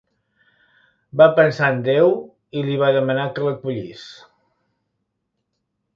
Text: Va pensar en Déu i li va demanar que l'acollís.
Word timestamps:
Va 1.21 1.27
pensar 1.39 1.69
en 1.75 1.83
Déu 1.89 2.09
i 2.61 2.65
li 2.69 2.79
va 2.85 2.91
demanar 2.97 3.29
que 3.37 3.47
l'acollís. 3.49 4.09